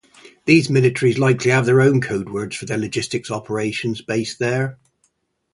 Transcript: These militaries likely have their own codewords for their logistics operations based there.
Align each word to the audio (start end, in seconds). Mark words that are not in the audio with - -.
These 0.45 0.67
militaries 0.69 1.19
likely 1.19 1.51
have 1.51 1.67
their 1.67 1.79
own 1.79 2.01
codewords 2.01 2.55
for 2.57 2.65
their 2.65 2.79
logistics 2.79 3.29
operations 3.29 4.01
based 4.01 4.39
there. 4.39 4.79